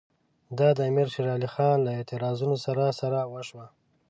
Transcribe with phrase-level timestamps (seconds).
[0.57, 3.65] دا د امیر شېر علي خان له اعتراضونو سره سره وشوه.